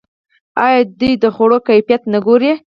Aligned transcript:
آیا 0.65 0.79
دوی 0.99 1.13
د 1.23 1.25
خوړو 1.35 1.57
کیفیت 1.69 2.01
نه 2.13 2.19
ګوري؟ 2.25 2.51